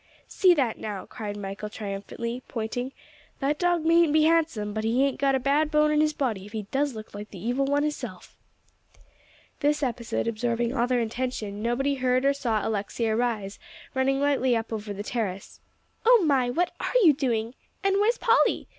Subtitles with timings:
[0.27, 2.91] "See that now," cried Michael triumphantly, pointing,
[3.39, 6.43] "that dog mayn't be handsome, but he hain't got a bad bone in his body,
[6.47, 8.35] if he does look like the Evil One hisself."
[9.59, 13.59] This episode absorbing all their attention, nobody heard or saw Alexia Rhys,
[13.93, 15.59] running lightly up over the terrace.
[16.03, 16.49] "Oh, my!
[16.49, 17.53] what are you doing?
[17.83, 18.69] And where's Polly?"